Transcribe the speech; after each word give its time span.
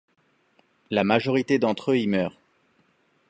La 0.89 1.03
majorité 1.03 1.59
d'entre 1.59 1.91
eux 1.91 1.99
y 1.99 2.07
meurent. 2.07 2.39